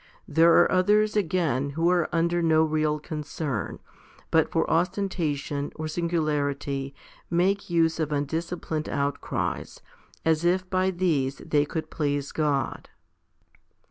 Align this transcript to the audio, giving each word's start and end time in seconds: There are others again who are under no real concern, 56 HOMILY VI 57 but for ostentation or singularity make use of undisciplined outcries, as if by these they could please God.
There 0.27 0.53
are 0.57 0.71
others 0.71 1.15
again 1.15 1.69
who 1.77 1.87
are 1.91 2.09
under 2.11 2.41
no 2.41 2.63
real 2.63 2.97
concern, 2.99 3.77
56 3.83 3.85
HOMILY 3.85 4.09
VI 4.09 4.23
57 4.23 4.27
but 4.31 4.51
for 4.51 4.71
ostentation 4.71 5.71
or 5.75 5.87
singularity 5.87 6.95
make 7.29 7.69
use 7.69 7.99
of 7.99 8.11
undisciplined 8.11 8.89
outcries, 8.89 9.79
as 10.25 10.43
if 10.43 10.67
by 10.71 10.89
these 10.89 11.35
they 11.37 11.65
could 11.65 11.91
please 11.91 12.31
God. 12.31 12.89